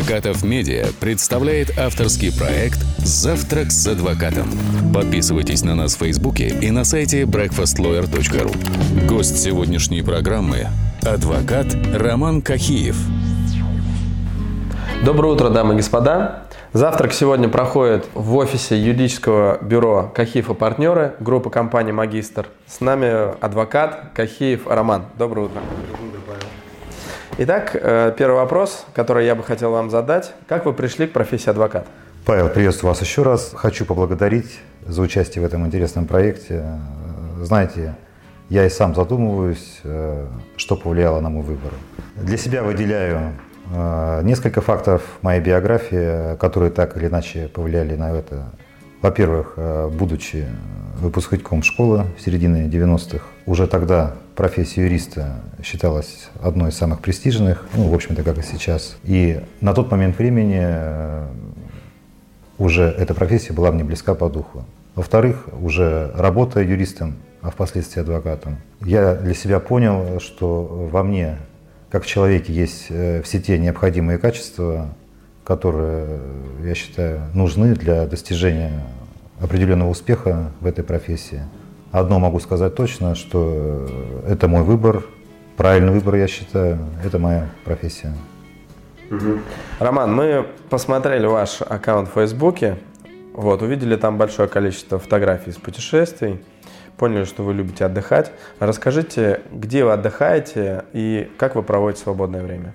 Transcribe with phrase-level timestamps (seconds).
[0.00, 4.46] Акатов Медиа представляет авторский проект «Завтрак с адвокатом».
[4.94, 9.06] Подписывайтесь на нас в Фейсбуке и на сайте breakfastlawyer.ru.
[9.06, 10.68] Гость сегодняшней программы–
[11.02, 12.96] адвокат Роман Кахиев.
[15.04, 16.44] Доброе утро, дамы и господа.
[16.72, 22.46] Завтрак сегодня проходит в офисе юридического бюро Кахиев и партнеры, группа компании «Магистр».
[22.66, 25.04] С нами адвокат Кахиев Роман.
[25.18, 25.60] Доброе утро.
[27.38, 30.34] Итак, э, первый вопрос, который я бы хотел вам задать.
[30.48, 31.86] Как вы пришли к профессии адвокат?
[32.26, 33.52] Павел, приветствую вас еще раз.
[33.54, 36.62] Хочу поблагодарить за участие в этом интересном проекте.
[37.40, 37.94] Знаете,
[38.50, 40.26] я и сам задумываюсь, э,
[40.58, 41.72] что повлияло на мой выбор.
[42.16, 43.32] Для себя выделяю
[43.74, 48.52] э, несколько факторов моей биографии, которые так или иначе повлияли на это.
[49.00, 49.58] Во-первых,
[49.90, 50.46] будучи
[51.00, 57.88] выпускником школы в середине 90-х, уже тогда профессия юриста считалась одной из самых престижных, ну,
[57.88, 58.96] в общем-то, как и сейчас.
[59.04, 61.26] И на тот момент времени э,
[62.58, 64.64] уже эта профессия была мне близка по духу.
[64.94, 71.38] Во-вторых, уже работая юристом, а впоследствии адвокатом, я для себя понял, что во мне,
[71.90, 74.94] как в человеке, есть э, все те необходимые качества,
[75.44, 76.20] которые,
[76.64, 78.82] я считаю, нужны для достижения
[79.40, 81.42] определенного успеха в этой профессии.
[81.92, 83.86] Одно могу сказать точно, что
[84.26, 85.04] это мой выбор,
[85.58, 88.14] правильный выбор, я считаю, это моя профессия.
[89.10, 89.40] Угу.
[89.78, 92.78] Роман, мы посмотрели ваш аккаунт в Фейсбуке,
[93.34, 96.42] вот, увидели там большое количество фотографий из путешествий,
[96.96, 98.32] поняли, что вы любите отдыхать.
[98.58, 102.72] Расскажите, где вы отдыхаете и как вы проводите свободное время?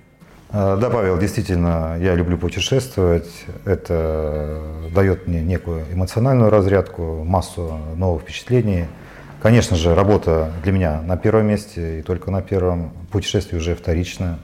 [0.51, 3.45] А, да, Павел, действительно, я люблю путешествовать.
[3.65, 4.61] Это
[4.93, 8.85] дает мне некую эмоциональную разрядку, массу новых впечатлений–
[9.41, 12.91] Конечно же, работа для меня на первом месте и только на первом.
[13.11, 14.39] Путешествие уже вторично.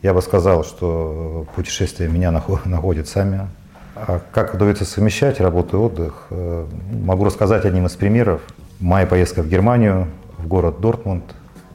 [0.00, 3.48] Я бы сказал, что путешествия меня находят сами.
[3.94, 6.26] А как удается совмещать работу и отдых?
[6.30, 8.40] Э, могу рассказать одним из примеров.
[8.80, 10.08] Моя поездка в Германию,
[10.38, 11.24] в город Дортмунд,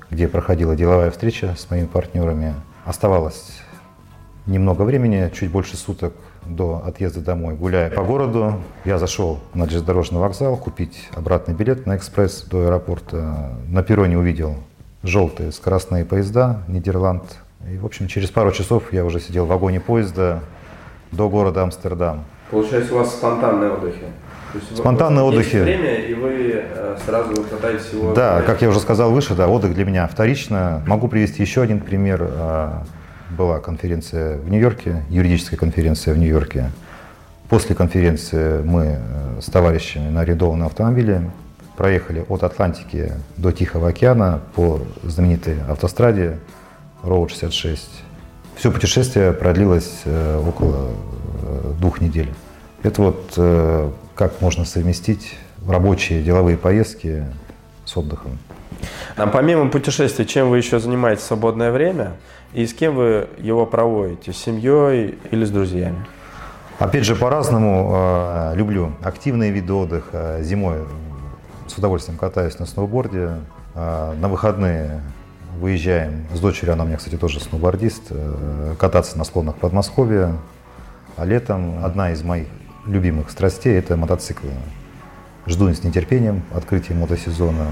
[0.10, 2.56] где проходила деловая встреча с моими партнерами.
[2.86, 3.62] Оставалось
[4.48, 6.14] немного времени, чуть больше суток
[6.46, 11.98] до отъезда домой, гуляя по городу, я зашел на железнодорожный вокзал купить обратный билет на
[11.98, 13.52] экспресс до аэропорта.
[13.68, 14.56] На перроне увидел
[15.04, 17.24] желтые скоростные поезда Нидерланд.
[17.70, 20.42] И, в общем, через пару часов я уже сидел в вагоне поезда
[21.12, 22.24] до города Амстердам.
[22.50, 24.06] Получается, у вас спонтанные отдыхи?
[24.74, 25.58] Спонтанные отдыхи.
[25.58, 28.14] время, и вы э, сразу хватаете его.
[28.14, 30.82] Да, как я уже сказал выше, да, отдых для меня вторично.
[30.88, 32.30] Могу привести еще один пример.
[33.30, 36.72] Была конференция в Нью-Йорке, юридическая конференция в Нью-Йорке.
[37.50, 41.30] После конференции мы э, с товарищами на арендованном автомобиле
[41.76, 46.40] проехали от Атлантики до Тихого океана по знаменитой автостраде
[47.04, 47.90] Road 66.
[48.56, 50.92] Все путешествие продлилось э, около
[51.42, 52.30] э, двух недель.
[52.84, 53.34] Это вот
[54.16, 55.36] как можно совместить
[55.68, 57.26] рабочие деловые поездки
[57.86, 58.38] с отдыхом.
[59.18, 62.14] А помимо путешествий, чем вы еще занимаетесь в свободное время?
[62.54, 64.32] И с кем вы его проводите?
[64.32, 66.06] С семьей или с друзьями?
[66.78, 67.92] Опять же, по-разному.
[67.96, 70.38] Э, люблю активные виды отдыха.
[70.42, 70.78] Зимой
[71.66, 73.32] с удовольствием катаюсь на сноуборде.
[73.74, 75.02] Э, на выходные
[75.60, 80.34] выезжаем с дочерью, она у меня, кстати, тоже сноубордист, э, кататься на склонах Подмосковья.
[81.16, 82.46] А летом одна из моих
[82.86, 84.52] любимых страстей– это мотоциклы.
[85.48, 87.66] Жду с нетерпением открытия мотосезона.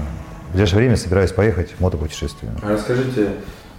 [0.56, 2.50] В ближайшее время собираюсь поехать в мотопутешествие.
[2.62, 3.32] А расскажите,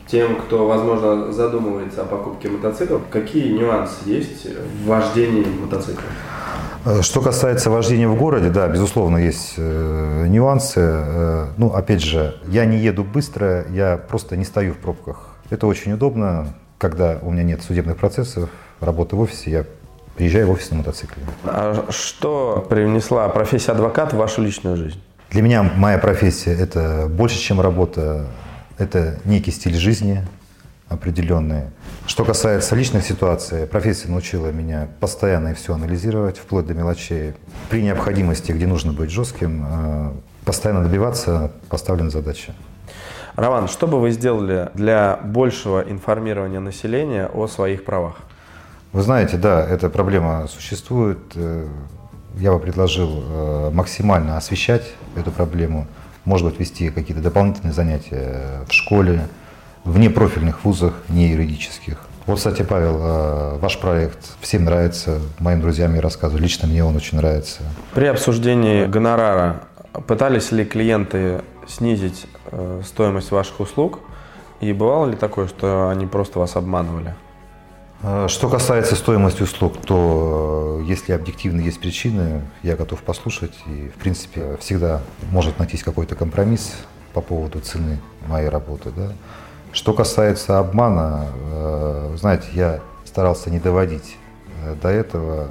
[0.06, 6.04] тем, кто, возможно, задумывается о покупке мотоциклов, какие нюансы есть в вождении мотоцикла?
[6.86, 10.80] Э, что касается вождения в городе, да, безусловно, есть э, нюансы.
[10.80, 15.30] Э, ну, опять же, я не еду быстро, я просто не стою в пробках.
[15.50, 18.52] Это очень удобно, когда у меня нет судебных процессов,
[18.82, 19.66] работы в офисе, я
[20.16, 21.24] приезжаю в офис на мотоцикле.
[21.44, 25.02] А что привнесла профессия адвоката в вашу личную жизнь?
[25.30, 28.28] Для меня моя профессия– это больше, чем работа.
[28.78, 30.26] Это некий стиль жизни
[30.88, 31.64] определенный.
[32.06, 37.34] Что касается личных ситуаций, профессия научила меня постоянно и все анализировать, вплоть до мелочей.
[37.70, 40.12] При необходимости, где нужно быть жестким, э,
[40.46, 42.54] постоянно добиваться поставленной задачи.
[43.36, 48.16] Роман, что бы вы сделали для большего информирования населения о своих правах?
[48.94, 51.20] Вы знаете, да, эта проблема существует.
[52.40, 54.84] Я бы предложил э, максимально освещать
[55.16, 55.88] эту проблему,
[56.24, 59.28] может быть, вести какие-то дополнительные занятия в школе,
[59.84, 61.98] в непрофильных вузах, не юридических.
[62.28, 66.96] Вот, кстати, Павел, э, ваш проект всем нравится, моим друзьям я рассказываю, лично мне он
[66.96, 67.62] очень нравится.
[67.94, 69.62] При обсуждении гонорара
[70.06, 74.00] пытались ли клиенты снизить э, стоимость ваших услуг?
[74.60, 77.16] И бывало ли такое, что они просто вас обманывали?
[78.04, 83.54] А, что касается стоимости услуг, то э, если объективно есть причины, я готов послушать.
[83.66, 85.02] И, в принципе, всегда
[85.32, 86.76] может найтись какой-то компромисс
[87.14, 88.92] по поводу цены моей работы.
[88.96, 89.14] Да?
[89.72, 94.18] Что касается обмана, э, знаете, я старался не доводить
[94.64, 95.50] э, до этого.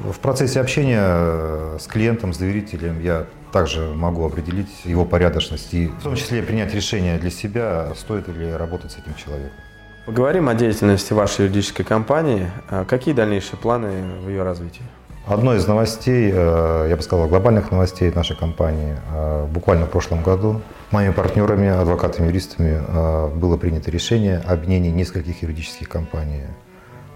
[0.00, 6.02] В процессе общения с клиентом, с доверителем я также могу определить его порядочность и в
[6.02, 9.58] том числе принять решение для себя, стоит ли работать с этим человеком.
[10.08, 12.50] Поговорим о деятельности вашей юридической компании.
[12.70, 13.90] А какие дальнейшие планы
[14.24, 14.80] в ее развитии?
[15.26, 20.22] Одной из новостей, э, я бы сказал, глобальных новостей нашей компании, э, буквально в прошлом
[20.22, 20.62] году
[20.92, 26.44] моими партнерами, адвокатами, юристами э, было принято решение об объединении нескольких юридических компаний,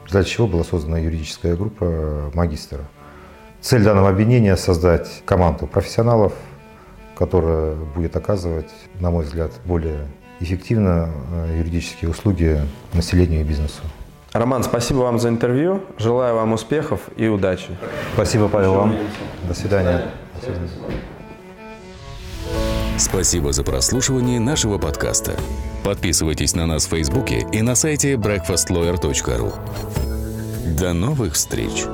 [0.05, 2.81] результате чего была создана юридическая группа «Магистр».
[3.63, 6.35] Цель данного объединения– создать команду профессионалов,
[7.17, 8.69] которая будет оказывать,
[9.01, 10.09] на мой взгляд, более
[10.43, 12.61] эффективно э, юридические услуги
[12.93, 13.83] населению и бизнесу.
[14.33, 15.83] Роман, спасибо вам за интервью.
[15.99, 17.77] Желаю вам успехов и удачи.
[18.15, 18.97] Спасибо, Павел, вам.
[19.47, 20.05] До свидания.
[20.35, 20.69] До свидания.
[22.99, 25.33] Спасибо за прослушивание нашего подкаста.
[25.85, 29.53] Подписывайтесь на нас в Фейсбуке и на сайте breakfastlawyer.ru.
[30.79, 31.85] До новых встреч!